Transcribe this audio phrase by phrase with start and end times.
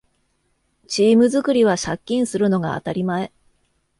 [0.87, 3.31] チーム作りは借金するのが当たり前